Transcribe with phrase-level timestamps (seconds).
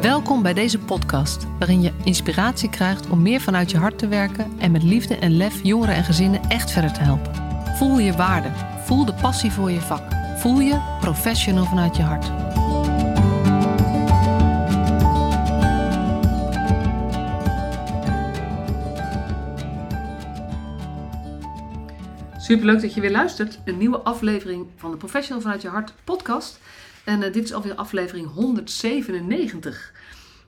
[0.00, 4.52] Welkom bij deze podcast, waarin je inspiratie krijgt om meer vanuit je hart te werken
[4.58, 7.34] en met liefde en lef jongeren en gezinnen echt verder te helpen.
[7.76, 8.48] Voel je waarde,
[8.84, 10.02] voel de passie voor je vak,
[10.36, 12.30] voel je professional vanuit je hart.
[22.48, 23.58] Superleuk dat je weer luistert.
[23.64, 26.60] Een nieuwe aflevering van de Professional vanuit je hart podcast.
[27.08, 29.92] En uh, dit is alweer aflevering 197.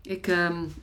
[0.02, 0.74] Ik, um,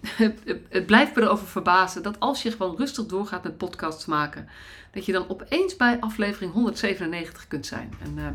[0.69, 4.47] het blijft me erover verbazen dat als je gewoon rustig doorgaat met podcasts maken,
[4.91, 7.93] dat je dan opeens bij aflevering 197 kunt zijn.
[8.03, 8.25] En uh,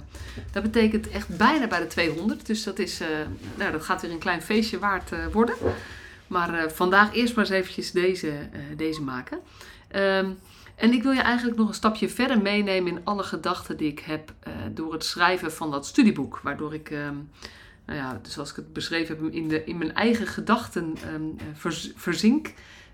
[0.53, 2.47] dat betekent echt bijna bij de 200.
[2.47, 3.09] Dus dat, is, uh,
[3.55, 5.55] nou, dat gaat weer een klein feestje waard worden.
[6.27, 8.33] Maar vandaag eerst maar eens eventjes deze,
[8.77, 9.39] deze maken.
[9.97, 10.39] Um,
[10.83, 13.99] en ik wil je eigenlijk nog een stapje verder meenemen in alle gedachten die ik
[13.99, 16.41] heb uh, door het schrijven van dat studieboek.
[16.43, 17.31] Waardoor ik, um,
[17.87, 21.37] nou ja, zoals ik het beschreven heb, in, de, in mijn eigen gedachten um,
[21.97, 22.47] verzink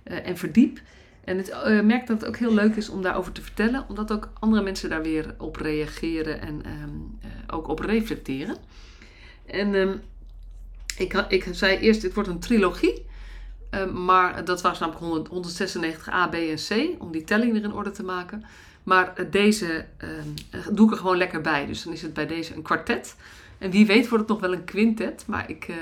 [0.05, 0.81] uh, en verdiep.
[1.25, 4.31] En ik merk dat het ook heel leuk is om daarover te vertellen, omdat ook
[4.39, 8.57] andere mensen daar weer op reageren en um, ook op reflecteren.
[9.47, 10.01] En
[10.99, 13.07] ik, ik zei eerst, het wordt een trilogie.
[13.71, 17.63] Ehm, maar dat was namelijk 100, 196 A, B en C, om die telling weer
[17.63, 18.45] in orde te maken.
[18.83, 21.67] Maar eh, deze uh, doe ik er gewoon lekker bij.
[21.67, 23.17] Dus dan is het bij deze een kwartet.
[23.59, 25.25] En wie weet wordt het nog wel een quintet.
[25.27, 25.77] Maar ik, uh,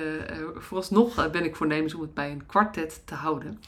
[0.57, 3.61] vooralsnog ben ik voornemens om het bij een kwartet te houden.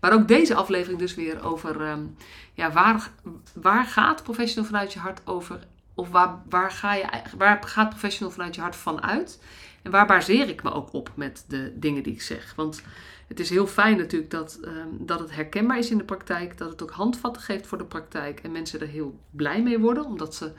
[0.00, 2.16] Maar ook deze aflevering dus weer over um,
[2.54, 3.10] ja, waar,
[3.54, 5.66] waar gaat professional vanuit je hart over?
[5.94, 7.04] Of waar, waar, ga je,
[7.36, 9.40] waar gaat professional vanuit je hart vanuit?
[9.82, 12.52] En waar baseer ik me ook op met de dingen die ik zeg?
[12.56, 12.82] Want
[13.30, 16.70] het is heel fijn natuurlijk dat, um, dat het herkenbaar is in de praktijk, dat
[16.70, 20.34] het ook handvatten geeft voor de praktijk en mensen er heel blij mee worden, omdat
[20.34, 20.52] ze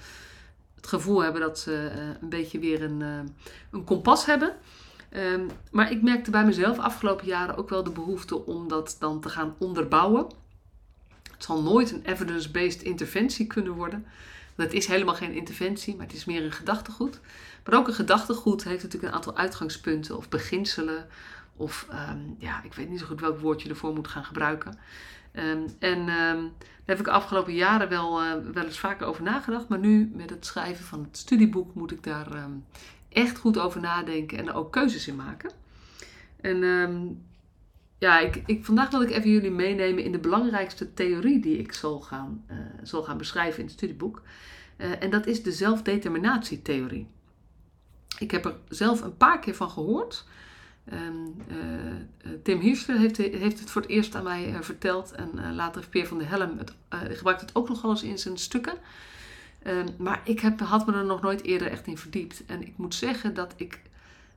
[0.76, 3.20] het gevoel hebben dat ze uh, een beetje weer een, uh,
[3.72, 4.56] een kompas hebben.
[5.16, 9.22] Um, maar ik merkte bij mezelf afgelopen jaren ook wel de behoefte om dat dan
[9.22, 10.26] te gaan onderbouwen.
[11.32, 14.06] Het zal nooit een evidence-based interventie kunnen worden.
[14.56, 17.20] Het is helemaal geen interventie, maar het is meer een gedachtegoed.
[17.66, 21.08] Maar ook een gedachtegoed heeft natuurlijk een aantal uitgangspunten of beginselen
[21.56, 24.78] of um, ja, ik weet niet zo goed welk woord je ervoor moet gaan gebruiken.
[25.34, 29.24] Um, en um, daar heb ik de afgelopen jaren wel, uh, wel eens vaker over
[29.24, 29.68] nagedacht.
[29.68, 32.48] Maar nu met het schrijven van het studieboek moet ik daar
[33.10, 35.52] echt goed over nadenken en er ook keuzes in maken.
[36.42, 36.64] En
[38.02, 41.74] ja, ik, ik, vandaag wil ik even jullie meenemen in de belangrijkste theorie die ik
[41.74, 44.22] zal gaan, uh, zal gaan beschrijven in het studieboek.
[44.78, 47.08] Uh, en dat is de zelfdeterminatietheorie.
[48.20, 50.26] Ik heb er zelf een paar keer van gehoord.
[50.94, 55.12] Um, uh, Tim Hirscher heeft, heeft, het voor het eerst aan mij uh, verteld.
[55.12, 58.18] En uh, later heeft Peer van der Helm het, gebruikt het ook nog eens in
[58.18, 58.74] zijn stukken.
[59.68, 62.46] Um, maar ik heb, had me er nog nooit eerder echt in verdiept.
[62.46, 63.82] En ik moet zeggen dat ik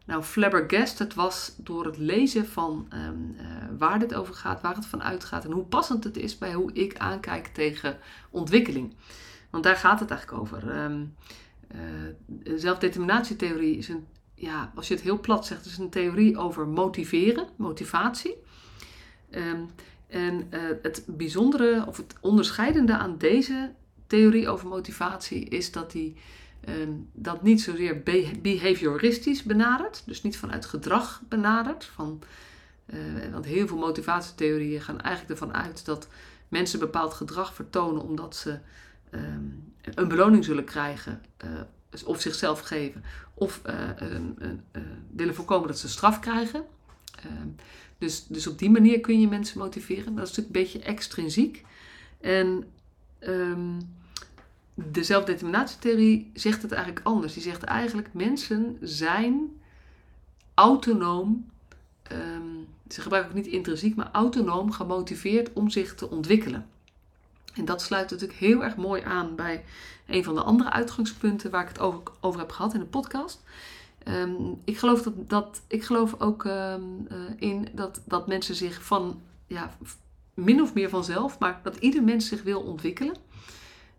[0.04, 3.36] nou flabbergasted was door het lezen van um,
[3.78, 6.72] waar dit over gaat, waar het van uitgaat en hoe passend het is bij hoe
[6.72, 7.98] ik aankijk tegen
[8.30, 8.94] ontwikkeling.
[9.50, 10.62] Want daar gaat het eigenlijk over.
[12.56, 14.06] Zelfdeterminatietheorie is een
[14.44, 18.34] ja, als je het heel plat zegt, is een theorie over motiveren, motivatie.
[19.30, 19.70] Um,
[20.08, 23.72] en uh, het bijzondere of het onderscheidende aan deze
[24.06, 26.16] theorie over motivatie is dat die
[26.68, 28.02] um, dat niet zozeer
[28.42, 31.84] behavioristisch benadert, dus niet vanuit gedrag benadert.
[31.84, 32.22] Van,
[32.86, 36.08] uh, want heel veel motivatietheorieën gaan eigenlijk ervan uit dat
[36.48, 38.58] mensen bepaald gedrag vertonen omdat ze
[39.10, 41.50] um, een beloning zullen krijgen uh,
[42.02, 43.74] of zichzelf geven, of uh,
[44.42, 44.82] uh,
[45.16, 46.64] willen voorkomen dat ze straf krijgen.
[47.18, 47.48] Ehm,
[47.98, 50.14] dus, dus op die manier kun je mensen motiveren.
[50.14, 51.64] Dat is natuurlijk een beetje extrinsiek.
[52.20, 52.64] En
[53.20, 53.78] um,
[54.74, 57.32] de zelfdeterminatietheorie zegt het eigenlijk anders.
[57.32, 59.60] Die zegt eigenlijk mensen zijn
[60.54, 61.50] autonoom,
[62.12, 66.66] um, ze gebruiken ook niet intrinsiek, maar autonoom gemotiveerd om zich te ontwikkelen.
[67.54, 69.64] En dat sluit natuurlijk heel erg mooi aan bij
[70.06, 73.42] een van de andere uitgangspunten waar ik het over, over heb gehad in de podcast.
[74.08, 78.84] Um, ik, geloof dat, dat, ik geloof ook um, uh, in dat, dat mensen zich
[78.84, 79.76] van, ja,
[80.34, 83.16] min of meer vanzelf, maar dat ieder mens zich wil ontwikkelen.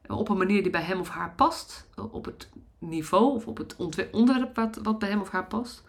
[0.07, 1.87] Op een manier die bij hem of haar past.
[2.11, 2.49] Op het
[2.79, 3.75] niveau of op het
[4.11, 5.83] onderwerp wat, wat bij hem of haar past.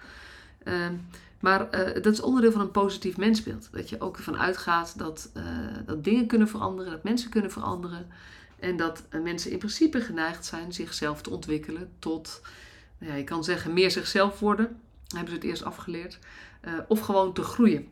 [0.64, 1.08] Um,
[1.40, 3.68] maar uh, dat is onderdeel van een positief mensbeeld.
[3.72, 5.44] Dat je ook ervan uitgaat dat, uh,
[5.86, 8.06] dat dingen kunnen veranderen, dat mensen kunnen veranderen.
[8.58, 12.40] En dat uh, mensen in principe geneigd zijn zichzelf te ontwikkelen tot,
[12.98, 14.80] nou ja, je kan zeggen, meer zichzelf worden.
[15.08, 16.18] hebben ze het eerst afgeleerd.
[16.88, 17.88] of gewoon te groeien.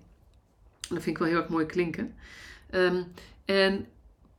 [0.88, 2.14] En dat vind ik wel heel erg mooi klinken.
[2.70, 3.12] Um,
[3.44, 3.86] en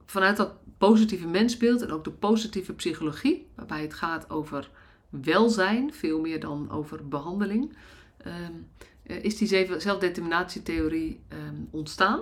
[0.05, 4.69] vanuit dat positieve mensbeeld en ook de positieve psychologie, waarbij het gaat over
[5.09, 7.77] welzijn, veel meer dan over behandeling.
[8.25, 8.67] Um,
[9.05, 9.47] is die
[9.77, 12.21] zelfdeterminatietheorie ehm, ontstaan.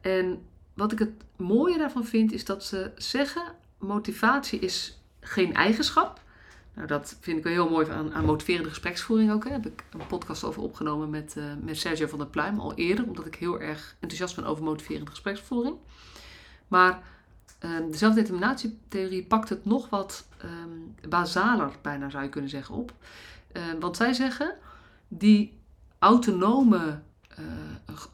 [0.00, 0.42] en
[0.74, 3.42] wat ik het mooie daarvan vind, is dat ze zeggen:
[3.78, 6.20] motivatie is geen eigenschap.
[6.74, 9.44] Nou, dat vind ik wel heel mooi aan, aan motiverende gespreksvoering ook.
[9.44, 9.50] Hè.
[9.50, 12.74] Daar heb ik een podcast over opgenomen met, uh, met Sergio van der Pluim al
[12.74, 15.76] eerder, omdat ik heel erg enthousiast ben over motiverende gespreksvoering.
[16.68, 17.02] Maar
[17.60, 22.92] uh, de zelfdeterminatietheorie pakt het nog wat um, basaler, bijna zou je kunnen zeggen, op.
[23.80, 24.54] Want zij zeggen,
[25.08, 25.59] die
[26.00, 27.00] autonome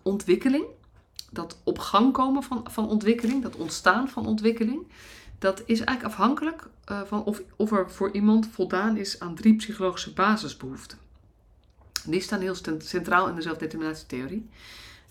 [0.02, 0.64] ontwikkeling,
[1.30, 4.86] dat op gang komen van, van ontwikkeling, dat ontstaan van ontwikkeling,
[5.38, 9.56] dat is eigenlijk afhankelijk uh, van of, of er voor iemand voldaan is aan drie
[9.56, 10.98] psychologische basisbehoeften.
[12.04, 14.48] Die staan heel centraal in de zelfdeterminatietheorie.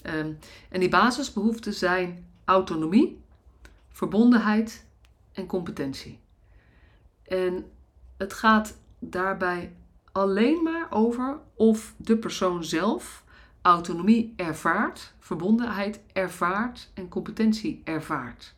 [0.03, 0.37] Um,
[0.69, 3.21] en die basisbehoeften zijn autonomie,
[3.89, 4.85] verbondenheid
[5.33, 6.19] en competentie.
[7.23, 7.71] En
[8.17, 9.75] het gaat daarbij
[10.15, 13.23] alleen maar over of de persoon zelf
[13.61, 18.53] autonomie ervaart, verbondenheid ervaart en competentie ervaart.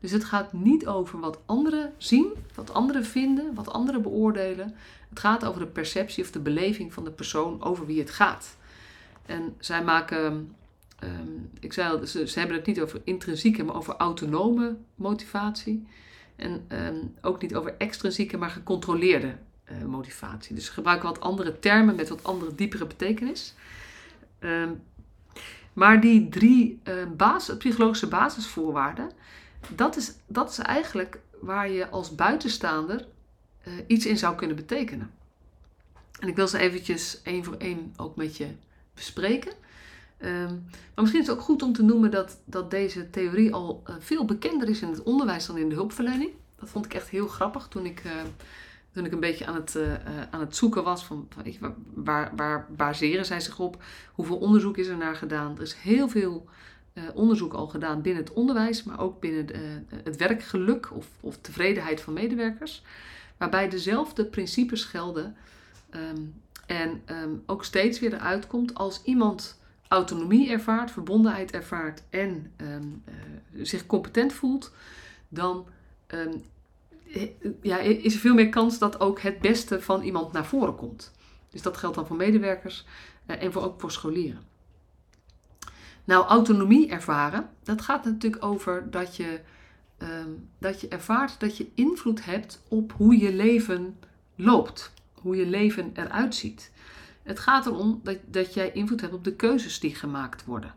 [0.00, 4.74] Dus het gaat niet over wat anderen zien, wat anderen vinden, wat anderen beoordelen.
[5.08, 8.56] Het gaat over de perceptie of de beleving van de persoon over wie het gaat.
[9.26, 10.54] En zij maken,
[11.04, 15.86] um, ik zei al, ze, hebben het niet over intrinsieke, maar over autonome motivatie.
[16.36, 19.34] En um, ook niet over extrinsieke, maar gecontroleerde
[19.70, 20.54] uh, motivatie.
[20.54, 23.54] Dus ze gebruiken wat andere termen met wat andere diepere betekenis.
[24.40, 24.82] Um,
[25.72, 29.10] maar die drie uh, basis, psychologische basisvoorwaarden,
[29.74, 33.06] dat is, dat is eigenlijk waar je als buitenstaander
[33.68, 35.10] uh, iets in zou kunnen betekenen.
[36.20, 38.48] En ik wil ze eventjes één voor één ook met je
[38.94, 39.52] bespreken.
[40.18, 40.64] Um,
[40.94, 43.94] maar misschien is het ook goed om te noemen dat, dat deze theorie al uh,
[43.98, 46.30] veel bekender is in het onderwijs dan in de hulpverlening.
[46.58, 48.02] Dat vond ik echt heel grappig toen ik,
[48.96, 49.78] toen ik een beetje aan het,
[50.30, 53.82] aan het zoeken was van, van waar, waar, waar baseren zij zich op?
[54.12, 55.56] Hoeveel onderzoek is er naar gedaan?
[55.56, 56.48] Er is heel veel
[56.94, 59.46] uh, onderzoek al gedaan binnen het onderwijs, maar ook binnen
[60.04, 62.82] het werkgeluk of, of, tevredenheid van medewerkers.
[63.36, 65.36] Waarbij dezelfde principes gelden
[65.90, 66.34] um,
[66.66, 73.02] en um, ook steeds weer eruit komt als iemand autonomie ervaart, verbondenheid ervaart en um,
[73.08, 74.72] uh, zich competent voelt,
[75.28, 75.66] dan
[77.62, 81.12] ja, is er veel meer kans dat ook het beste van iemand naar voren komt.
[81.50, 82.84] Dus dat geldt dan voor medewerkers
[83.26, 84.42] en voor, ook voor scholieren.
[86.04, 89.40] Nou, autonomie ervaren, dat gaat natuurlijk over dat je,
[89.98, 93.98] um, dat je ervaart dat je invloed hebt op hoe je leven
[94.34, 96.72] loopt, hoe je leven eruit ziet.
[97.22, 100.74] Het gaat erom dat, dat jij invloed hebt op de keuzes die gemaakt worden.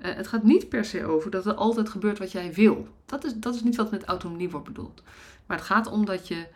[0.00, 2.88] Uh, het gaat niet per se over dat er altijd gebeurt wat jij wil.
[3.06, 5.02] Dat is, dat is niet wat met autonomie wordt bedoeld.
[5.46, 6.46] Maar het gaat om dat je,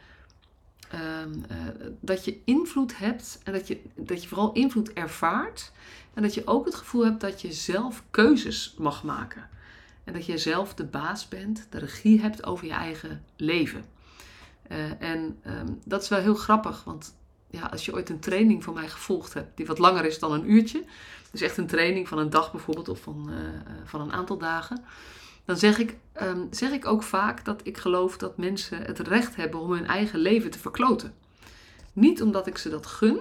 [0.94, 1.56] um, uh,
[2.00, 5.72] dat je invloed hebt en dat je, dat je vooral invloed ervaart
[6.14, 9.48] en dat je ook het gevoel hebt dat je zelf keuzes mag maken.
[10.04, 13.84] En dat je zelf de baas bent, de regie hebt over je eigen leven.
[14.70, 17.14] Uh, en um, dat is wel heel grappig, want
[17.54, 20.32] ja, als je ooit een training van mij gevolgd hebt, die wat langer is dan
[20.32, 20.84] een uurtje,
[21.30, 23.36] dus echt een training van een dag bijvoorbeeld of van, uh,
[23.84, 24.84] van een aantal dagen,
[25.44, 29.36] dan zeg ik, um, zeg ik ook vaak dat ik geloof dat mensen het recht
[29.36, 31.14] hebben om hun eigen leven te verkloten.
[31.92, 33.20] Niet omdat ik ze dat gun,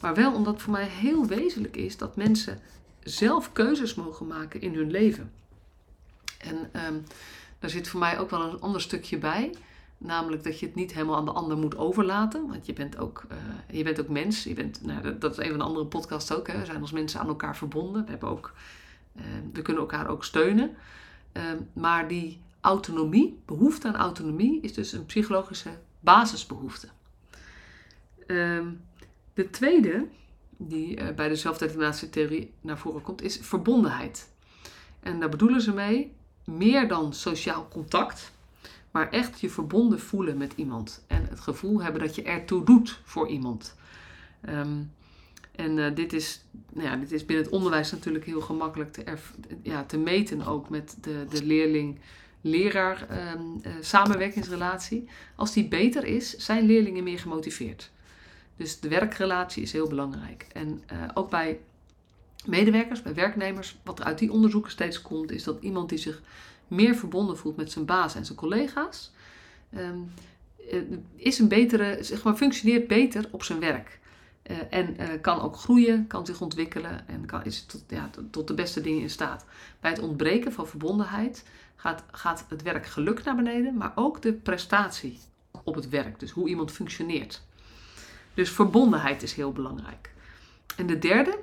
[0.00, 2.60] maar wel omdat het voor mij heel wezenlijk is dat mensen
[3.02, 5.32] zelf keuzes mogen maken in hun leven.
[6.38, 7.04] En um,
[7.58, 9.50] daar zit voor mij ook wel een ander stukje bij.
[10.02, 12.48] Namelijk dat je het niet helemaal aan de ander moet overlaten.
[12.48, 14.44] Want je bent ook, uh, je bent ook mens.
[14.44, 16.46] Je bent, nou, dat is een van de andere podcasts ook.
[16.46, 16.58] Hè.
[16.58, 18.04] We zijn als mensen aan elkaar verbonden.
[18.04, 18.52] We, hebben ook,
[19.16, 20.76] uh, we kunnen elkaar ook steunen.
[21.32, 21.42] Uh,
[21.72, 26.88] maar die autonomie, behoefte aan autonomie, is dus een psychologische basisbehoefte.
[28.26, 28.80] Um,
[29.34, 30.06] de tweede,
[30.56, 34.30] die uh, bij de zelfdeterminatietheorie naar voren komt, is verbondenheid.
[35.00, 36.12] En daar bedoelen ze mee
[36.44, 38.32] meer dan sociaal contact,
[38.90, 41.04] maar echt je verbonden voelen met iemand.
[41.06, 43.76] En het gevoel hebben dat je ertoe doet voor iemand.
[44.48, 44.92] Um,
[45.60, 49.04] en uh, dit, is, nou ja, dit is binnen het onderwijs natuurlijk heel gemakkelijk te,
[49.62, 55.08] ja, te meten ook met de, de leerling-leraar um, uh, samenwerkingsrelatie.
[55.34, 57.90] Als die beter is, zijn leerlingen meer gemotiveerd.
[58.56, 60.46] Dus de werkrelatie is heel belangrijk.
[60.52, 61.58] En uh, ook bij
[62.46, 66.22] medewerkers, bij werknemers, wat er uit die onderzoeken steeds komt, is dat iemand die zich
[66.70, 69.12] meer verbonden voelt met zijn baas en zijn collega's,
[69.76, 70.12] um,
[71.16, 73.98] is een betere, zeg maar, functioneert beter op zijn werk.
[74.50, 78.48] Uh, en uh, kan ook groeien, kan zich ontwikkelen en kan, is tot, ja, tot
[78.48, 79.44] de beste dingen in staat.
[79.80, 81.44] Bij het ontbreken van verbondenheid
[81.76, 85.18] gaat, gaat het werkgeluk naar beneden, maar ook de prestatie
[85.64, 86.20] op het werk.
[86.20, 87.42] Dus hoe iemand functioneert.
[88.34, 90.10] Dus verbondenheid is heel belangrijk.
[90.76, 91.38] En de derde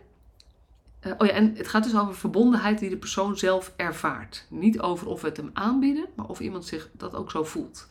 [1.06, 4.46] Uh, oh ja, en het gaat dus over verbondenheid die de persoon zelf ervaart.
[4.50, 7.88] Niet over of we het hem aanbieden, maar of iemand zich dat ook zo voelt.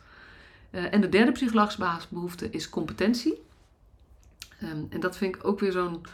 [0.71, 3.45] Uh, en de derde psychologische basisbehoefte is competentie.
[4.63, 6.05] Um, en dat vind ik ook weer zo'n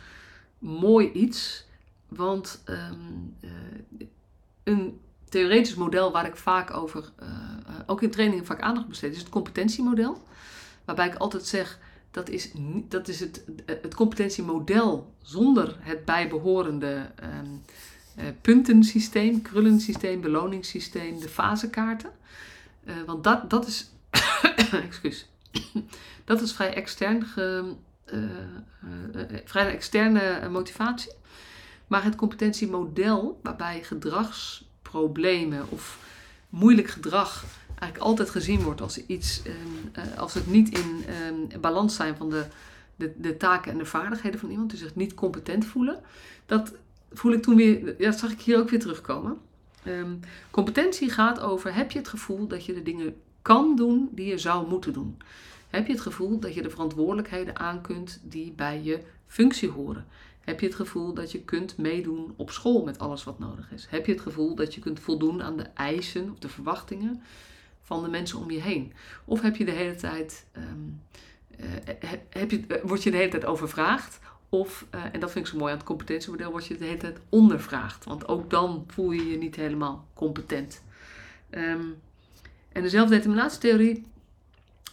[0.60, 1.66] mooi iets.
[2.08, 3.52] Want um, uh,
[4.64, 7.12] een theoretisch model waar ik vaak over,
[7.86, 10.24] ook in trainingen vaak aandacht besteed, is het competentiemodel.
[10.86, 11.80] Waarbij ik altijd zeg,
[12.14, 12.52] dat is,
[12.88, 17.62] dat is het, het competentiemodel zonder het bijbehorende um,
[18.18, 22.12] uh, puntensysteem, krullensysteem, beloningssysteem, de fasekaarten.
[22.86, 23.92] Uh, want dat, dat is,
[24.88, 25.30] excuus,
[26.26, 27.74] dat is vrij extern, ge,
[28.14, 28.22] uh,
[29.46, 31.12] vrij externe motivatie.
[31.88, 36.00] Maar het competentiemodel, waarbij gedragsproblemen of
[36.50, 37.46] moeilijk gedrag
[37.84, 41.04] eigenlijk altijd gezien wordt als iets, um, als het niet in
[41.54, 42.46] um, balans zijn van de,
[42.96, 46.00] de, de, taken en de vaardigheden van iemand, dus zich niet competent voelen.
[46.46, 46.74] Dat
[47.12, 49.38] voel ik toen weer, ja, dat zag ik hier ook weer terugkomen.
[49.88, 50.20] Um,
[50.52, 54.38] competentie gaat over, heb je het gevoel dat je de dingen kan doen die je
[54.38, 55.18] zou moeten doen?
[55.70, 60.06] Heb je het gevoel dat je de verantwoordelijkheden aan kunt die bij je functie horen?
[60.40, 63.88] Heb je het gevoel dat je kunt meedoen op school met alles wat nodig is?
[63.90, 67.22] Heb je het gevoel dat je kunt voldoen aan de eisen of de verwachtingen
[67.84, 68.94] van de mensen om je heen?
[69.26, 71.02] Of heb je de hele tijd, um,
[72.30, 74.20] heb je, uh, word je de hele tijd overvraagd?
[74.50, 76.98] Of, uh, en dat vind ik zo mooi aan het competentiemodel, word je de hele
[76.98, 78.06] tijd ondervraagd.
[78.06, 80.84] Want ook dan voel je je niet helemaal competent.
[81.52, 82.02] Um,
[82.72, 84.06] en de zelfdeterminatietheorie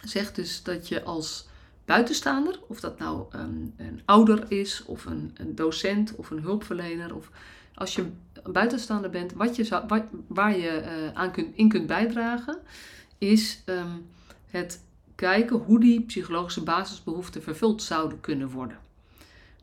[0.01, 1.47] zegt dus dat je als
[1.91, 7.15] buitenstaander, of dat nou um, een ouder is, of een, een docent, of een hulpverlener,
[7.15, 7.29] of
[7.73, 8.05] als je
[8.43, 12.57] een buitenstaander bent, wat je zou, wat, waar je uh, aan kunt, in kunt bijdragen,
[13.17, 14.05] is um,
[14.45, 14.83] het
[15.15, 18.77] kijken hoe die psychologische basisbehoeften vervuld zouden kunnen worden.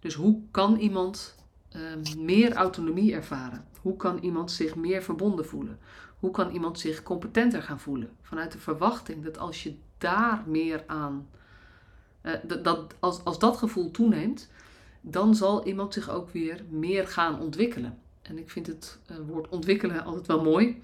[0.01, 1.37] Dus hoe kan iemand
[1.77, 3.65] um, meer autonomie ervaren?
[3.81, 5.79] Hoe kan iemand zich meer verbonden voelen?
[6.19, 8.11] Hoe kan iemand zich competenter gaan voelen?
[8.23, 11.29] Vanuit de verwachting dat als je daar meer aan,
[12.23, 12.33] uh,
[12.63, 14.49] dat, als, als dat gevoel toeneemt,
[15.01, 17.99] dan zal iemand zich ook weer meer gaan ontwikkelen.
[18.23, 20.83] En ik vind het uh, woord ontwikkelen altijd wel mooi.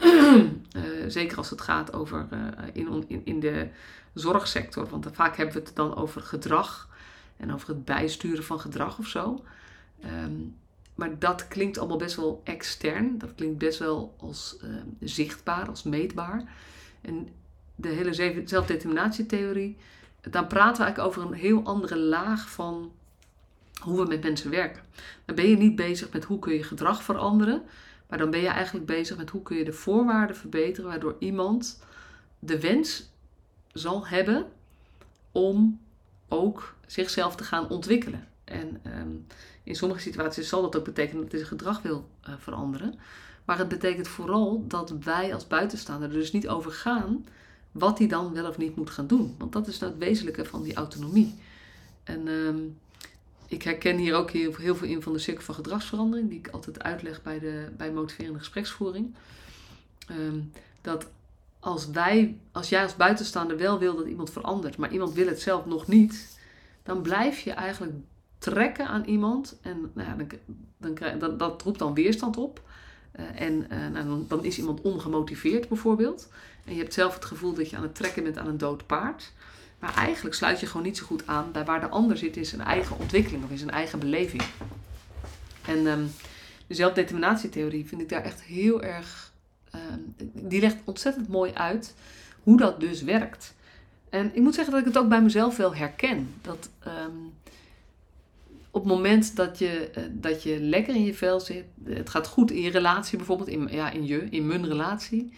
[0.00, 0.42] uh,
[1.08, 2.28] zeker als het gaat over
[2.72, 3.68] in, in, in de
[4.14, 4.88] zorgsector.
[4.88, 6.88] Want vaak hebben we het dan over gedrag
[7.36, 9.44] en over het bijsturen van gedrag of zo.
[10.04, 10.56] Um,
[10.94, 13.18] maar dat klinkt allemaal best wel extern.
[13.18, 14.56] Dat klinkt best wel als
[15.00, 16.44] zichtbaar, als meetbaar.
[17.00, 17.28] En
[17.74, 19.76] de hele zelfdeterminatietheorie,
[20.30, 22.92] dan praten we eigenlijk over een heel andere laag van
[23.80, 24.82] hoe we met mensen werken.
[25.24, 27.62] Dan ben je niet bezig met hoe kun je gedrag veranderen,
[28.08, 31.82] maar dan ben je eigenlijk bezig met hoe kun je de voorwaarden verbeteren waardoor iemand
[32.38, 33.10] de wens
[33.72, 34.46] zal hebben
[35.32, 35.80] om
[36.28, 38.28] ook zichzelf te gaan ontwikkelen.
[38.44, 39.26] En um,
[39.62, 42.98] in sommige situaties zal dat ook betekenen dat hij zijn gedrag wil uh, veranderen.
[43.44, 47.26] Maar het betekent vooral dat wij als buitenstaander er dus niet over gaan
[47.72, 49.34] wat hij dan wel of niet moet gaan doen.
[49.38, 51.34] Want dat is nou het wezenlijke van die autonomie.
[52.04, 52.78] En um,
[53.46, 56.82] ik herken hier ook heel, veel in van de cirkel van gedragsverandering, die ik altijd
[56.82, 59.14] uitleg bij, de, bij motiverende gespreksvoering.
[60.10, 61.06] Um, dat
[61.60, 65.40] als wij, als jij als buitenstaander wel wil dat iemand verandert, maar iemand wil het
[65.40, 66.38] zelf nog niet,
[66.82, 67.92] dan blijf je eigenlijk
[68.38, 70.26] trekken aan iemand en nou
[70.78, 72.62] dan, dan dat, dat roept dan weerstand op.
[73.20, 76.28] Uh, en uh, nou, dan, is iemand ongemotiveerd bijvoorbeeld.
[76.64, 78.86] En je hebt zelf het gevoel dat je aan het trekken bent aan een dood
[78.86, 79.32] paard.
[79.78, 82.46] Maar eigenlijk sluit je gewoon niet zo goed aan bij waar de ander zit in
[82.46, 84.42] zijn eigen ontwikkeling of in zijn eigen beleving.
[85.66, 86.10] En um,
[86.66, 89.32] de zelfdeterminatietheorie vind ik daar echt heel erg.
[89.74, 91.94] Um, die legt ontzettend mooi uit
[92.42, 93.54] hoe dat dus werkt.
[94.10, 96.34] En ik moet zeggen dat ik het ook bij mezelf wel herken.
[96.40, 97.32] Dat um,
[98.72, 102.26] op het moment dat je, uh, dat je lekker in je vel zit, het gaat
[102.26, 105.32] goed in je relatie bijvoorbeeld, in, ja, in je, in mijn relatie.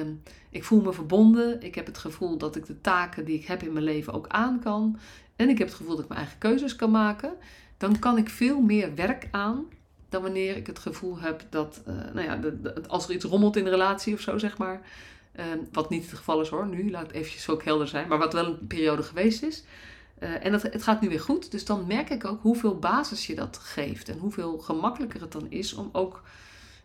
[0.00, 1.62] Um, ik voel me verbonden.
[1.62, 4.28] Ik heb het gevoel dat ik de taken die ik heb in mijn leven ook
[4.28, 4.98] aan kan.
[5.36, 7.32] En ik heb het gevoel dat ik mijn eigen keuzes kan maken.
[7.76, 9.66] Dan kan ik veel meer werk aan
[10.08, 12.40] dan wanneer ik het gevoel heb dat, uh, nou ja,
[12.86, 14.80] als er iets rommelt in de relatie of zo, zeg maar.
[15.52, 18.08] Um, wat niet het geval is hoor, nu, laat het eventjes ook helder zijn.
[18.08, 19.64] Maar wat wel een periode geweest is.
[20.20, 21.50] Uh, en dat, het gaat nu weer goed.
[21.50, 24.08] Dus dan merk ik ook hoeveel basis je dat geeft.
[24.08, 26.22] En hoeveel gemakkelijker het dan is om ook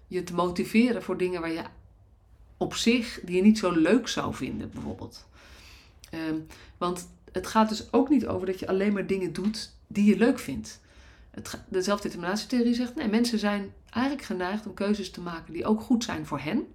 [0.08, 1.64] je te motiveren voor dingen waar je
[2.58, 5.26] op zich die je niet zo leuk zou vinden, bijvoorbeeld.
[6.30, 6.46] Um,
[6.78, 10.18] want het gaat dus ook niet over dat je alleen maar dingen doet die je
[10.18, 10.82] leuk vindt.
[11.32, 15.82] Het, de zelfdeterminatietheorie zegt, nee, mensen zijn eigenlijk geneigd om keuzes te maken die ook
[15.82, 16.68] goed zijn voor hen.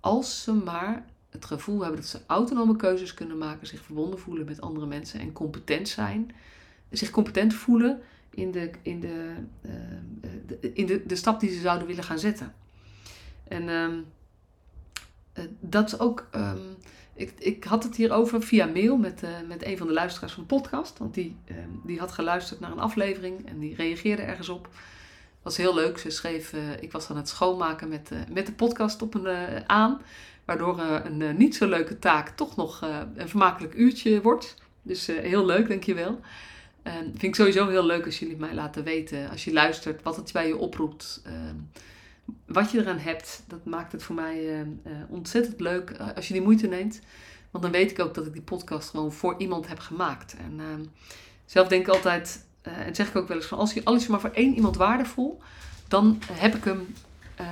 [0.00, 4.44] Als ze maar het gevoel hebben dat ze autonome keuzes kunnen maken, zich verbonden voelen
[4.44, 6.30] met andere mensen en competent zijn.
[6.90, 8.00] Zich competent voelen
[8.30, 9.34] in, de, in, de,
[10.74, 12.54] in de, de stap die ze zouden willen gaan zetten.
[13.48, 14.00] En ehm,
[15.60, 16.28] dat is ook.
[16.30, 16.58] Ehm,
[17.14, 20.54] ik, ik had het hierover via mail met, met een van de luisteraars van de
[20.54, 20.98] podcast.
[20.98, 24.68] Want die, ehm, die had geluisterd naar een aflevering en die reageerde ergens op
[25.44, 25.98] was heel leuk.
[25.98, 29.24] Ze schreef, uh, ik was aan het schoonmaken met, uh, met de podcast op een,
[29.24, 30.00] uh, aan.
[30.44, 32.80] Waardoor een niet zo leuke taak toch nog
[33.16, 34.54] een vermakelijk uurtje wordt.
[34.82, 36.20] Dus heel leuk, dankjewel.
[36.82, 40.16] En vind ik sowieso heel leuk als jullie mij laten weten, als je luistert, wat
[40.16, 41.22] het bij je oproept.
[41.24, 41.54] Ehm,
[42.46, 44.66] wat je eraan hebt, dat maakt het voor mij
[45.08, 47.00] ontzettend leuk als je die moeite neemt.
[47.50, 50.36] Want dan weet ik ook dat ik die podcast gewoon voor iemand heb gemaakt.
[50.36, 50.84] En ehm,
[51.46, 52.44] zelf denk ik altijd,
[52.78, 55.40] en zeg ik ook wel eens van als je alles maar voor één iemand waardevol,
[55.88, 56.94] dan heb ik hem,
[57.40, 57.46] uh,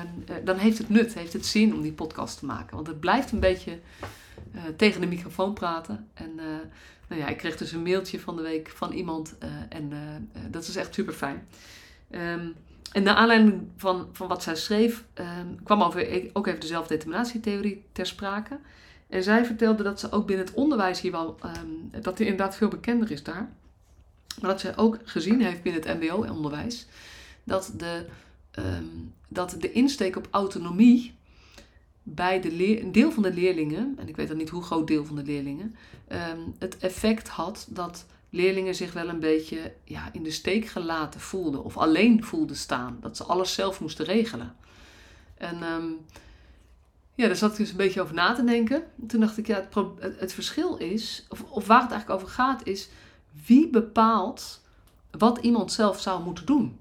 [0.45, 2.75] dan heeft het nut, heeft het zin om die podcast te maken.
[2.75, 3.79] Want het blijft een beetje
[4.55, 6.09] uh, tegen de microfoon praten.
[6.15, 6.31] En
[7.09, 9.35] nou ja, ik kreeg dus een mailtje van de week van iemand
[9.69, 9.93] en
[10.51, 11.47] dat is echt super fijn.
[12.11, 12.55] Um,
[12.93, 17.85] en naar aanleiding van, van wat zij schreef, um, kwam over, ook even de zelfdeterminatietheorie
[17.93, 18.59] ter sprake.
[19.09, 22.57] En zij vertelde dat ze ook binnen het onderwijs hier wel, um, dat hij inderdaad
[22.57, 23.51] veel bekender is daar.
[24.41, 26.87] Dat ze ook gezien heeft binnen het MBO-onderwijs
[27.45, 28.07] dat de,
[28.59, 31.15] um, dat de insteek op autonomie
[32.03, 34.87] bij de leer, een deel van de leerlingen, en ik weet dan niet hoe groot
[34.87, 35.77] deel van de leerlingen,
[36.09, 41.21] um, het effect had dat leerlingen zich wel een beetje ja, in de steek gelaten
[41.21, 42.99] voelden of alleen voelden staan.
[43.01, 44.57] Dat ze alles zelf moesten regelen.
[45.35, 45.99] En um,
[47.15, 48.83] ja, daar zat ik dus een beetje over na te denken.
[49.07, 52.67] Toen dacht ik, ja, het, het verschil is, of, of waar het eigenlijk over gaat,
[52.67, 52.89] is
[53.47, 54.61] wie bepaalt
[55.11, 56.81] wat iemand zelf zou moeten doen?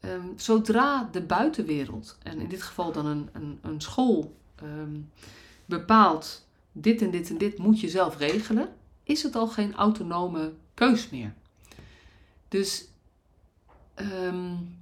[0.00, 5.10] Um, zodra de buitenwereld, en in dit geval dan een, een, een school, um,
[5.64, 8.68] bepaalt dit en dit en dit moet je zelf regelen,
[9.02, 11.34] is het al geen autonome keus meer.
[12.48, 12.88] Dus
[13.96, 14.76] um,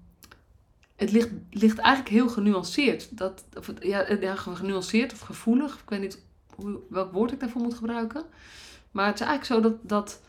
[0.97, 3.17] het ligt, ligt eigenlijk heel genuanceerd.
[3.19, 6.23] Dat, of ja, genuanceerd of gevoelig, ik weet niet
[6.55, 8.25] hoe, welk woord ik daarvoor moet gebruiken.
[8.91, 10.21] Maar het is eigenlijk zo dat, dat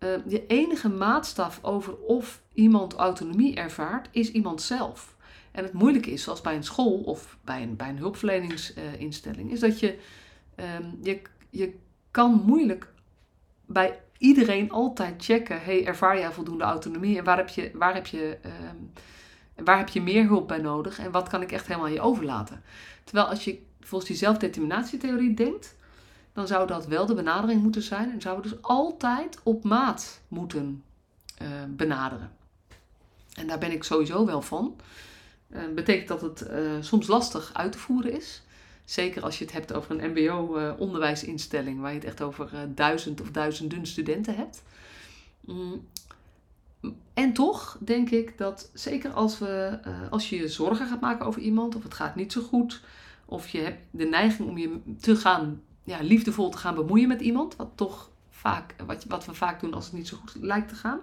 [0.00, 5.16] uh, de enige maatstaf over of iemand autonomie ervaart, is iemand zelf.
[5.50, 9.60] En het moeilijke is, zoals bij een school of bij een, bij een hulpverleningsinstelling, is
[9.60, 9.98] dat je,
[10.56, 11.74] um, je, je
[12.10, 12.92] kan moeilijk
[13.66, 18.06] bij iedereen altijd checken, hey, ervaar jij voldoende autonomie en waar heb je, waar heb
[18.06, 18.92] je, um,
[19.64, 22.62] waar heb je meer hulp bij nodig en wat kan ik echt helemaal je overlaten.
[23.04, 25.76] Terwijl als je volgens die zelfdeterminatietheorie denkt,
[26.32, 30.20] dan zou dat wel de benadering moeten zijn en zouden we dus altijd op maat
[30.28, 30.82] moeten
[31.42, 32.32] uh, benaderen.
[33.34, 34.76] En daar ben ik sowieso wel van.
[35.48, 38.42] Uh, betekent dat het uh, soms lastig uit te voeren is.
[38.84, 43.30] Zeker als je het hebt over een MBO-onderwijsinstelling, waar je het echt over duizend of
[43.30, 44.62] duizenden studenten hebt.
[45.40, 45.86] Mm.
[47.14, 49.78] En toch denk ik dat zeker als, we,
[50.10, 52.82] als je je zorgen gaat maken over iemand, of het gaat niet zo goed,
[53.24, 57.20] of je hebt de neiging om je te gaan ja, liefdevol te gaan bemoeien met
[57.20, 57.56] iemand.
[57.56, 60.74] Wat toch vaak, wat, wat we vaak doen als het niet zo goed lijkt te
[60.74, 60.98] gaan.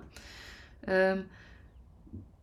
[0.89, 1.27] Um,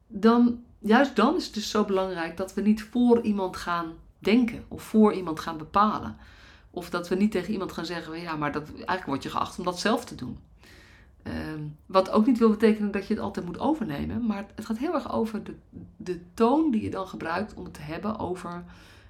[0.06, 4.64] dan, juist dan is het dus zo belangrijk dat we niet voor iemand gaan denken
[4.68, 6.16] of voor iemand gaan bepalen.
[6.70, 9.58] Of dat we niet tegen iemand gaan zeggen, ja, maar dat, eigenlijk word je geacht
[9.58, 10.38] om dat zelf te doen.
[11.22, 14.78] Um, wat ook niet wil betekenen dat je het altijd moet overnemen, maar het gaat
[14.78, 15.54] heel erg over de,
[15.96, 18.64] de toon die je dan gebruikt om het te hebben over,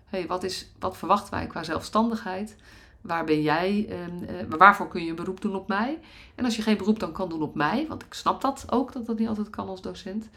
[0.04, 2.56] hey, wat, is, wat verwachten wij qua zelfstandigheid?
[3.04, 3.88] Waar ben jij?
[3.88, 5.98] Uh, waarvoor kun je een beroep doen op mij?
[6.34, 8.92] En als je geen beroep dan kan doen op mij, want ik snap dat ook,
[8.92, 10.28] dat dat niet altijd kan als docent.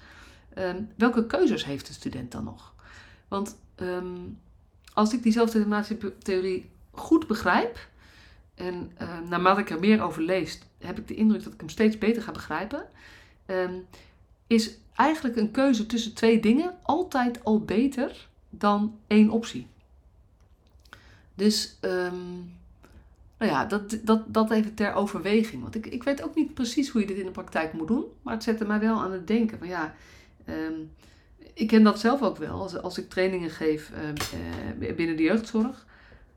[0.57, 2.73] Uh, welke keuzes heeft de student dan nog?
[3.27, 4.39] Want um,
[4.93, 7.87] als ik die zelfdeterminatietheorie goed begrijp,
[8.55, 8.91] en
[9.29, 12.21] naarmate ik er meer over lees, heb ik de indruk dat ik hem steeds beter
[12.21, 12.85] ga begrijpen,
[14.47, 19.67] is eigenlijk een keuze tussen twee dingen altijd al beter dan één optie.
[21.37, 22.55] Dus um,
[23.37, 25.61] nou ja, dat, dat, dat even ter overweging.
[25.61, 28.05] Want ik, ik weet ook niet precies hoe je dit in de praktijk moet doen.
[28.21, 29.57] Maar het zette mij wel aan het denken.
[29.57, 29.95] Van ja,
[30.49, 30.91] um,
[31.53, 32.61] ik ken dat zelf ook wel.
[32.61, 34.13] Als, als ik trainingen geef um,
[34.79, 35.85] uh, binnen de jeugdzorg.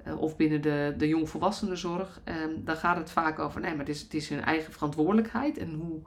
[0.06, 2.20] Uh, of binnen de, de jongvolwassenenzorg.
[2.56, 5.58] Dan gaat het vaak over, nee, maar het is, het is hun eigen verantwoordelijkheid.
[5.58, 6.00] En hoe,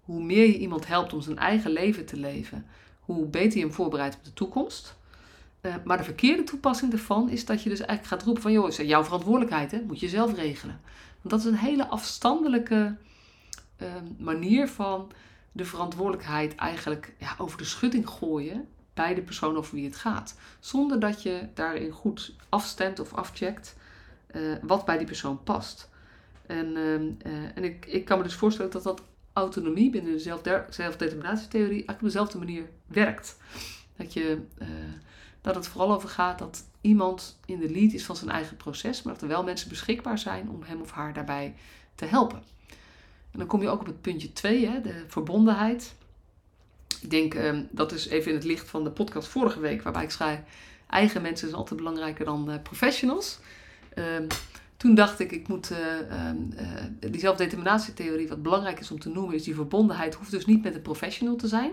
[0.00, 2.66] hoe meer je iemand helpt om zijn eigen leven te leven.
[3.00, 4.96] Hoe beter je hem voorbereidt op de toekomst.
[5.66, 8.52] Uh, maar de verkeerde toepassing daarvan is dat je dus eigenlijk gaat roepen van...
[8.52, 9.80] joh, is jouw verantwoordelijkheid, hè?
[9.86, 10.80] moet je zelf regelen.
[11.20, 12.96] Want dat is een hele afstandelijke
[13.78, 15.12] uh, manier van
[15.52, 18.68] de verantwoordelijkheid eigenlijk ja, over de schutting gooien...
[18.94, 20.38] bij de persoon over wie het gaat.
[20.60, 23.76] Zonder dat je daarin goed afstemt of afcheckt
[24.30, 25.88] uh, wat bij die persoon past.
[26.46, 26.76] En,
[27.54, 29.02] en ik, ik kan me dus voorstellen dat dat
[29.32, 33.36] autonomie binnen de zelfde- zelfdeterminatietheorie eigenlijk op dezelfde manier werkt.
[33.96, 34.68] Dat, je, eh,
[35.46, 39.02] dat het vooral over gaat dat iemand in de lead is van zijn eigen proces,
[39.02, 41.54] maar dat er wel mensen beschikbaar zijn om hem of haar daarbij
[41.94, 42.42] te helpen.
[43.30, 45.94] En dan kom je ook op het puntje 2, de verbondenheid.
[47.00, 50.02] Ik denk, ehm, dat is even in het licht van de podcast vorige week, waarbij
[50.02, 50.40] ik schrijf,
[50.86, 53.38] eigen mensen zijn altijd belangrijker dan eh, professionals.
[53.94, 54.26] Ehm,
[54.76, 55.78] toen dacht ik, ik moet uh,
[56.10, 60.62] uh, die zelfdeterminatietheorie, wat belangrijk is om te noemen, is die verbondenheid hoeft dus niet
[60.62, 61.72] met een professional te zijn.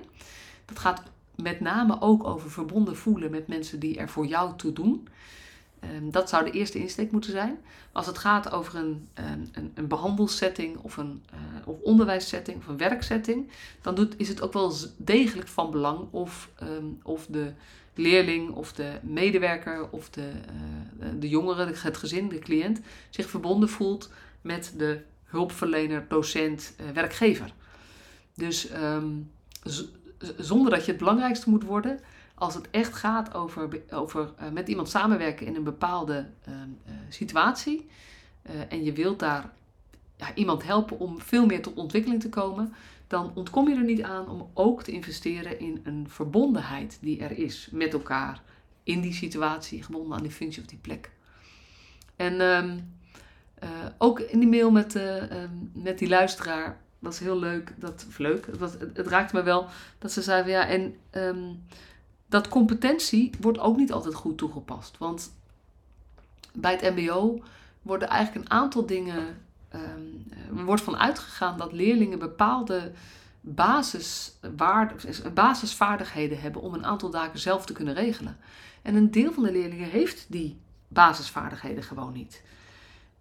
[0.66, 1.04] Dat gaat
[1.36, 5.08] met name ook over verbonden voelen met mensen die er voor jou toe doen.
[5.96, 7.58] Um, dat zou de eerste insteek moeten zijn.
[7.92, 12.78] Als het gaat over een, een, een behandelsetting of een uh, of onderwijssetting of een
[12.78, 13.50] werksetting,
[13.82, 17.54] dan doet, is het ook wel degelijk van belang of, um, of de
[17.94, 20.32] leerling of de medewerker of de,
[21.00, 24.10] uh, de jongere, het gezin, de cliënt, zich verbonden voelt
[24.42, 27.54] met de hulpverlener, docent, uh, werkgever.
[28.36, 28.70] Dus
[30.38, 32.00] zonder dat je het belangrijkste moet worden,
[32.36, 36.54] als het echt gaat over, over uh, met iemand samenwerken in een bepaalde uh,
[37.10, 37.90] situatie
[38.50, 39.52] uh, en je wilt daar
[40.18, 42.74] ja, iemand helpen om veel meer tot ontwikkeling te komen,
[43.08, 47.38] dan ontkom je er niet aan om ook te investeren in een verbondenheid die er
[47.38, 48.42] is met elkaar
[48.84, 51.12] in die situatie, gebonden aan die functie of die plek.
[52.16, 52.96] En um,
[53.98, 57.74] ook in die mail met, um, met die luisteraar is heel leuk.
[57.76, 58.48] Dat, leuk,
[58.94, 59.68] het, raakte me wel
[60.00, 61.64] dat ze zeiden, ja, en um,
[62.26, 64.98] dat competentie wordt ook niet altijd goed toegepast.
[64.98, 65.34] Want
[66.54, 67.42] bij het MBO
[67.82, 69.42] worden eigenlijk een aantal dingen.
[69.76, 70.26] Um,
[70.58, 72.92] er wordt van uitgegaan dat leerlingen bepaalde
[75.34, 78.38] basisvaardigheden hebben om een aantal dagen zelf te kunnen regelen.
[78.82, 82.44] En een deel van de leerlingen heeft die basisvaardigheden gewoon niet.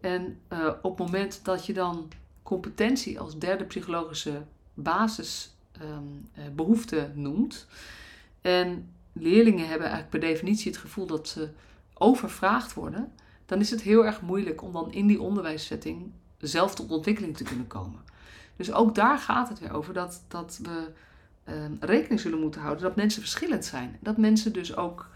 [0.01, 2.09] En uh, op het moment dat je dan
[2.43, 4.43] competentie als derde psychologische
[4.75, 7.67] basisbehoefte um, uh, noemt.
[8.41, 11.49] En leerlingen hebben eigenlijk per definitie het gevoel dat ze
[11.95, 13.13] overvraagd worden.
[13.47, 17.45] Dan is het heel erg moeilijk om dan in die onderwijssetting zelf tot ontwikkeling te
[17.45, 18.01] kunnen komen.
[18.57, 20.89] Dus ook daar gaat het weer over dat, dat we
[21.53, 23.99] um, rekening zullen moeten houden dat mensen verschillend zijn.
[24.01, 25.11] Dat mensen dus ook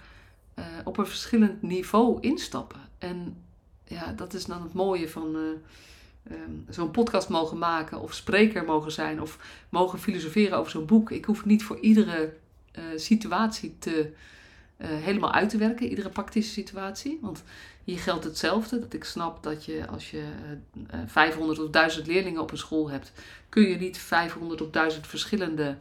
[0.58, 2.80] uh, op een verschillend niveau instappen.
[2.98, 3.42] En
[3.84, 5.40] ja, dat is dan het mooie van, uh,
[6.30, 11.10] um, zo'n podcast mogen maken of spreker mogen zijn of mogen filosoferen over zo'n boek.
[11.10, 12.34] Ik hoef niet voor iedere
[12.78, 14.12] uh, situatie te,
[14.78, 17.18] uh, helemaal uit te werken, iedere praktische situatie.
[17.22, 17.42] Want
[17.84, 20.24] hier geldt hetzelfde, dat ik snap dat je als je
[20.74, 23.12] uh, 500 of 1000 leerlingen op een school hebt,
[23.48, 25.76] kun je niet 500 of 1000 verschillende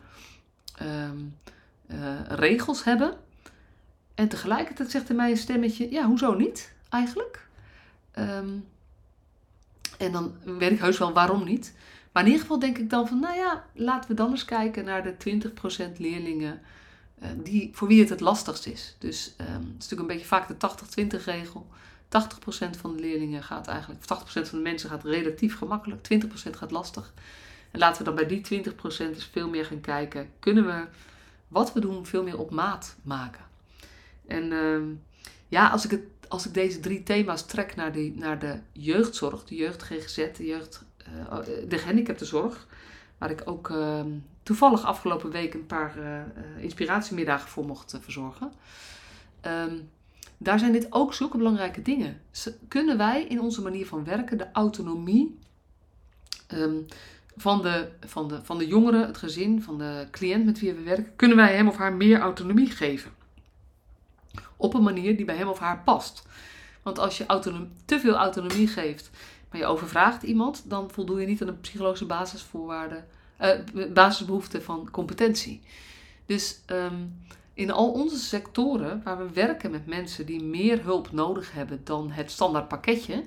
[0.81, 1.37] um,
[2.27, 3.13] regels hebben.
[4.15, 7.47] En tegelijkertijd zegt er mij een stemmetje, ja, hoezo niet eigenlijk?
[8.19, 8.65] Um,
[9.97, 11.73] en dan weet ik heus wel waarom niet.
[12.11, 14.85] Maar in ieder geval denk ik dan van, nou ja, laten we dan eens kijken
[14.85, 15.39] naar de
[15.93, 16.61] 20% leerlingen
[17.23, 18.95] uh, die, voor wie het het lastigst is.
[18.99, 21.67] Dus um, het is natuurlijk een beetje vaak de 80-20 regel.
[22.05, 26.27] 80% van de leerlingen gaat eigenlijk, of 80% van de mensen gaat relatief gemakkelijk, 20%
[26.51, 27.13] gaat lastig.
[27.71, 30.85] En laten we dan bij die 20% eens veel meer gaan kijken, kunnen we
[31.47, 33.43] wat we doen veel meer op maat maken.
[34.27, 35.01] En um,
[35.47, 39.43] ja, als ik het als ik deze drie thema's trek naar, die, naar de jeugdzorg,
[39.43, 40.83] de jeugd GGZ, de jeugd,
[41.29, 42.67] uh, de gehandicaptenzorg,
[43.17, 44.01] waar ik ook uh,
[44.43, 48.51] toevallig afgelopen week een paar uh, inspiratiemiddagen voor mocht verzorgen.
[49.41, 49.89] Um,
[50.37, 52.21] daar zijn dit ook zulke belangrijke dingen.
[52.67, 55.39] Kunnen wij in onze manier van werken de autonomie
[56.53, 56.85] um,
[57.35, 60.81] van, de, van, de, van de jongeren, het gezin, van de cliënt met wie we
[60.81, 63.11] werken, kunnen wij hem of haar meer autonomie geven?
[64.57, 66.27] Op een manier die bij hem of haar past.
[66.83, 67.25] Want als je
[67.85, 69.09] te veel autonomie geeft,
[69.49, 73.05] maar je overvraagt iemand, dan voldoe je niet aan de psychologische basisvoorwaarden,
[73.41, 75.61] uh, basisbehoefte van competentie.
[76.25, 77.21] Dus um,
[77.53, 82.11] in al onze sectoren waar we werken met mensen die meer hulp nodig hebben dan
[82.11, 83.23] het standaard pakketje,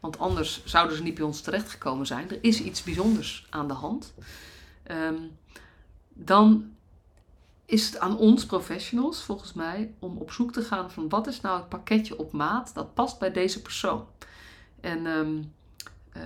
[0.00, 3.74] want anders zouden ze niet bij ons terechtgekomen zijn, er is iets bijzonders aan de
[3.74, 4.14] hand,
[4.90, 5.30] um,
[6.08, 6.70] dan
[7.68, 11.40] is het aan ons professionals, volgens mij, om op zoek te gaan van wat is
[11.40, 14.06] nou het pakketje op maat dat past bij deze persoon.
[14.80, 15.52] En um,
[16.16, 16.22] uh,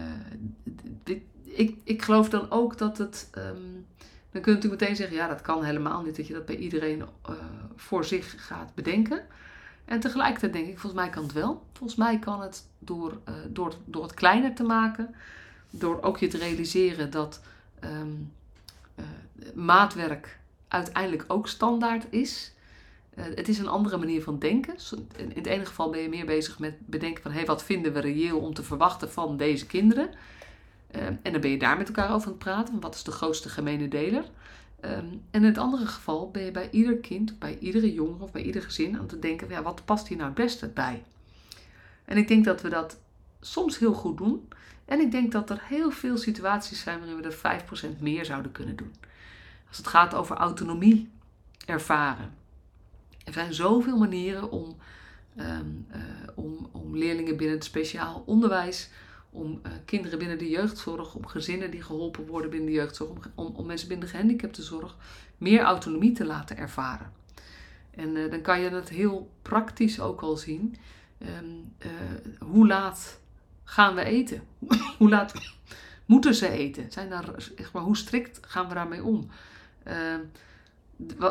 [1.02, 3.31] dit, ik, ik geloof dan ook dat het.
[3.38, 3.87] Um,
[4.31, 6.57] dan kun je natuurlijk meteen zeggen, ja, dat kan helemaal niet, dat je dat bij
[6.57, 7.35] iedereen uh,
[7.76, 9.26] voor zich gaat bedenken.
[9.85, 11.66] En tegelijkertijd denk ik, volgens mij kan het wel.
[11.72, 15.14] Volgens mij kan het door, uh, door, door het kleiner te maken,
[15.70, 17.40] door ook je te realiseren dat
[17.85, 18.33] um,
[19.55, 20.40] maatwerk
[20.72, 22.52] uiteindelijk ook standaard is.
[23.14, 24.74] Uh, het is een andere manier van denken.
[25.16, 28.00] In het ene geval ben je meer bezig met bedenken van hey, wat vinden we
[28.00, 30.11] reëel om te verwachten van deze kinderen.
[30.90, 32.80] Ehm, en dan ben je daar met elkaar over aan het praten.
[32.80, 34.24] Wat is de grootste gemene deler?
[34.80, 38.32] Ehm, en in het andere geval ben je bij ieder kind, bij iedere jongere of
[38.32, 41.02] bij ieder gezin aan het denken: ja, wat past hier nou het beste bij?
[42.04, 43.00] En ik denk dat we dat
[43.40, 44.48] soms heel goed doen.
[44.85, 47.62] En ik denk dat er heel veel situaties zijn waarin we er
[47.96, 48.92] 5% meer zouden kunnen doen.
[49.72, 51.11] Als het gaat over autonomie
[51.66, 52.35] ervaren.
[53.24, 54.76] Er zijn zoveel manieren om,
[55.37, 56.00] ehm, eh,
[56.35, 58.90] om, om leerlingen binnen het speciaal onderwijs,
[59.30, 63.46] om uh, kinderen binnen de jeugdzorg, om gezinnen die geholpen worden binnen de jeugdzorg, om,
[63.46, 64.96] om, mensen binnen de gehandicaptenzorg
[65.38, 67.12] meer autonomie te laten ervaren.
[67.90, 70.76] En uh, dan kan je het heel praktisch ook al zien.
[71.18, 71.74] Um,
[72.38, 73.20] hoe laat
[73.64, 74.42] gaan we eten?
[74.98, 75.32] hoe laat
[76.06, 76.92] moeten ze eten?
[76.92, 77.35] Zijn daar,
[77.72, 79.30] hoe strikt gaan we daarmee om?
[79.86, 80.14] Uh,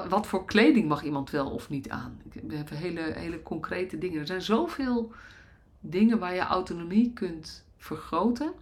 [0.09, 2.21] wat voor kleding mag iemand wel of niet aan?
[2.47, 4.19] We hebben hele, hele concrete dingen.
[4.19, 5.11] Er zijn zoveel
[5.79, 8.53] dingen waar je autonomie kunt vergroten.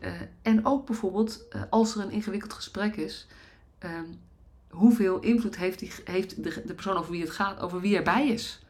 [0.00, 0.10] Uh,
[0.42, 3.26] en ook bijvoorbeeld uh, als er een ingewikkeld gesprek is,
[3.84, 3.90] uh,
[4.70, 8.28] hoeveel invloed heeft, die, heeft de, de, persoon over wie het gaat, over wie erbij
[8.28, 8.60] is?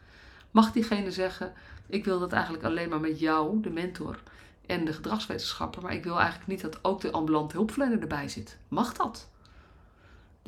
[0.51, 1.53] Mag diegene zeggen:
[1.87, 4.23] Ik wil dat eigenlijk alleen maar met jou, de mentor,
[4.67, 8.59] en de gedragswetenschapper, maar ik wil eigenlijk niet dat ook de ambulante hulpverlener erbij zit?
[8.69, 9.29] Mag dat?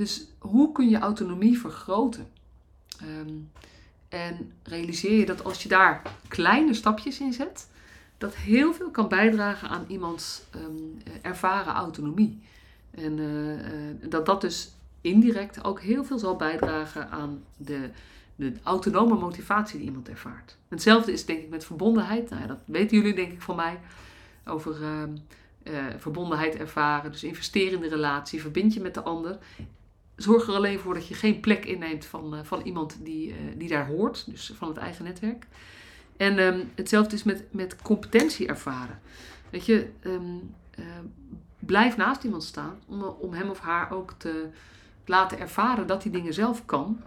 [0.00, 2.26] Dus hoe kun je autonomie vergroten?
[3.02, 3.50] Um,
[4.08, 7.68] en realiseer je dat als je daar kleine stapjes in zet,
[8.18, 12.42] dat heel veel kan bijdragen aan iemands um, ervaren autonomie.
[12.90, 17.90] En uh, uh, dat dat dus indirect ook heel veel zal bijdragen aan de,
[18.36, 20.56] de autonome motivatie die iemand ervaart.
[20.68, 22.30] Hetzelfde is denk ik met verbondenheid.
[22.30, 23.80] Nou ja, dat weten jullie denk ik van mij.
[24.46, 27.12] Over uh, verbondenheid ervaren.
[27.12, 28.40] Dus investeren in de relatie.
[28.40, 29.38] Verbind je met de ander
[30.22, 33.36] zorg er alleen voor dat je geen plek inneemt van, uh, van iemand die, uh,
[33.56, 35.46] die daar hoort, dus van het eigen netwerk.
[36.16, 39.00] En um, hetzelfde is met, met competentie ervaren.
[39.50, 40.54] Weet je, um,
[41.58, 44.48] blijf naast iemand staan om, om hem of haar ook te
[45.04, 47.02] laten ervaren dat hij dingen zelf kan.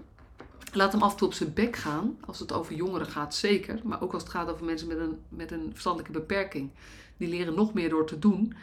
[0.73, 3.79] Laat hem af en toe op zijn bek gaan, als het over jongeren gaat, zeker.
[3.83, 6.69] Maar ook als het gaat over mensen met een, met een verstandelijke beperking.
[7.17, 8.53] Die leren nog meer door te doen.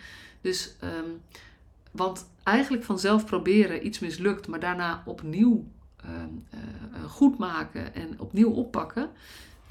[0.40, 1.20] Dus um,
[1.90, 5.68] want eigenlijk vanzelf proberen iets mislukt, maar daarna opnieuw
[6.04, 9.10] uh, uh, goed maken en opnieuw oppakken.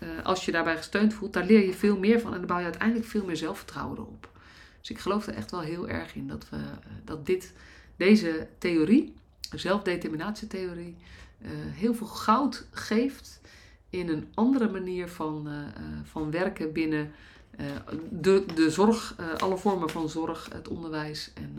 [0.03, 2.57] Uh, als je daarbij gesteund voelt, daar leer je veel meer van en dan bouw
[2.57, 4.29] je uiteindelijk veel meer zelfvertrouwen erop.
[4.79, 6.57] Dus ik geloof er echt wel heel erg in dat, we,
[7.03, 7.53] dat dit,
[7.95, 9.13] deze theorie,
[9.49, 10.95] de zelfdeterminatietheorie,
[11.71, 13.41] heel veel goud geeft
[13.89, 15.47] in een andere manier van,
[16.03, 17.11] van werken binnen
[18.09, 21.55] de, de zorg, alle vormen van zorg, het onderwijs en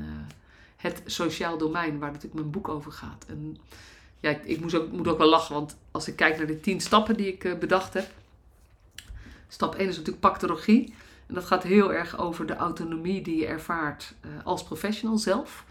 [0.80, 3.24] het sociaal domein, waar natuurlijk mijn boek over gaat.
[3.28, 3.56] En
[4.20, 6.80] ja, ik, moet, ook, moet ook wel lachen, want als ik kijk naar de tien
[6.80, 8.10] stappen die ik uh, bedacht heb.
[9.48, 10.94] Stap 1 is natuurlijk paktologie.
[11.26, 15.64] En dat gaat heel erg over de autonomie die je ervaart uh, als professional zelf.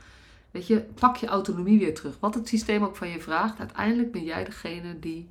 [0.52, 2.18] Weet je, pak je autonomie weer terug.
[2.20, 5.30] Wat het systeem ook van je vraagt, uiteindelijk ben jij degene die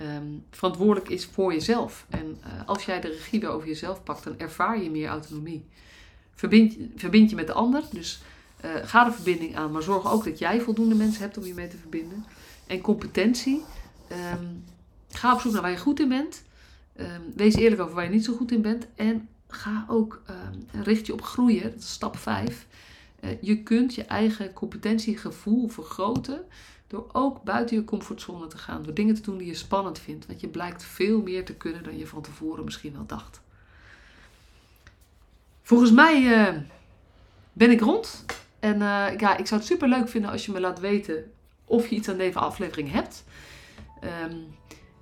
[0.00, 2.06] um, verantwoordelijk is voor jezelf.
[2.08, 5.64] En uh, als jij de regie weer over jezelf pakt, dan ervaar je meer autonomie.
[6.34, 7.82] Verbind, verbind je met de ander.
[7.92, 8.20] Dus
[8.64, 11.54] uh, ga de verbinding aan, maar zorg ook dat jij voldoende mensen hebt om je
[11.54, 12.24] mee te verbinden.
[12.66, 13.64] En competentie.
[14.32, 14.64] Um,
[15.10, 16.42] ga op zoek naar waar je goed in bent.
[17.00, 18.86] Um, wees eerlijk over waar je niet zo goed in bent.
[18.94, 21.62] En ga ook um, richt je op groeien.
[21.62, 22.66] Dat is stap 5.
[23.20, 26.44] Uh, eh, je kunt je eigen competentiegevoel vergroten
[26.86, 28.82] door ook buiten je comfortzone te gaan.
[28.82, 30.26] Door dingen te doen die je spannend vindt.
[30.26, 33.40] Want je blijkt veel meer te kunnen dan je van tevoren misschien wel dacht.
[35.62, 36.60] Volgens mij uh,
[37.52, 38.24] ben ik rond.
[38.60, 41.24] En uh, ja, ik zou het super leuk vinden als je me laat weten
[41.64, 43.24] of je iets aan deze aflevering hebt.
[44.24, 44.46] Um,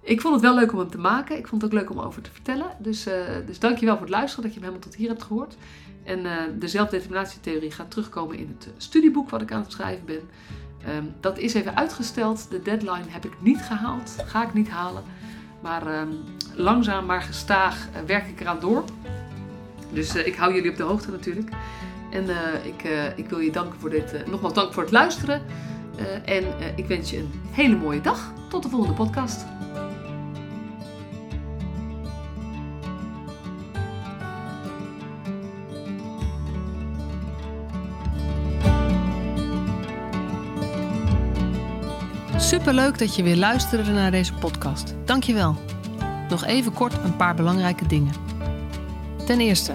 [0.00, 1.38] ik vond het wel leuk om hem te maken.
[1.38, 2.66] Ik vond het ook leuk om over te vertellen.
[2.78, 3.14] Dus, uh,
[3.46, 5.56] dus dankjewel voor het luisteren, dat je hem helemaal tot hier hebt gehoord.
[6.04, 10.20] En uh, de zelfdeterminatietheorie gaat terugkomen in het studieboek wat ik aan het schrijven ben.
[10.96, 12.50] Um, dat is even uitgesteld.
[12.50, 14.16] De deadline heb ik niet gehaald.
[14.26, 15.02] Ga ik niet halen.
[15.60, 16.18] Maar um,
[16.54, 18.84] langzaam maar gestaag werk ik eraan door.
[19.92, 21.50] Dus ik hou jullie op de hoogte natuurlijk.
[22.16, 24.92] En uh, ik, uh, ik wil je danken voor dit, uh, nogmaals dank voor het
[24.92, 25.42] luisteren.
[26.24, 26.44] en
[26.76, 28.33] ik wens je een hele mooie dag.
[28.48, 29.44] Tot de volgende podcast.
[42.37, 44.94] Superleuk dat je weer luisterde naar deze podcast.
[45.05, 45.57] Dankjewel.
[46.29, 48.12] Nog even kort een paar belangrijke dingen.
[49.26, 49.74] Ten eerste,